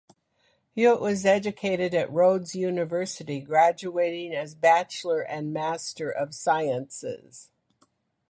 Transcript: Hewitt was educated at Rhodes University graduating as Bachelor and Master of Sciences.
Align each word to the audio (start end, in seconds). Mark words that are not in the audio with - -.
Hewitt 0.75 0.99
was 0.99 1.27
educated 1.27 1.93
at 1.93 2.11
Rhodes 2.11 2.55
University 2.55 3.39
graduating 3.39 4.33
as 4.33 4.55
Bachelor 4.55 5.21
and 5.21 5.53
Master 5.53 6.09
of 6.09 6.33
Sciences. 6.33 7.51